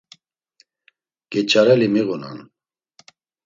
[1.31, 2.37] Geç̌areli miğunan.